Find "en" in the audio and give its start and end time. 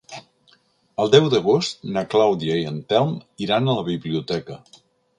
2.73-2.83